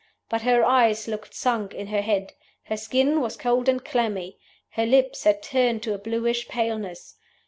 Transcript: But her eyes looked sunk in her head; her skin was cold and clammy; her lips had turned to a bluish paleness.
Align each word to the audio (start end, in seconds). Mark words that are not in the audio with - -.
But 0.29 0.41
her 0.41 0.65
eyes 0.65 1.07
looked 1.07 1.35
sunk 1.35 1.75
in 1.75 1.85
her 1.85 2.01
head; 2.01 2.33
her 2.63 2.75
skin 2.75 3.21
was 3.21 3.37
cold 3.37 3.69
and 3.69 3.85
clammy; 3.85 4.39
her 4.69 4.87
lips 4.87 5.25
had 5.25 5.43
turned 5.43 5.83
to 5.83 5.93
a 5.93 5.99
bluish 5.99 6.47
paleness. 6.47 7.17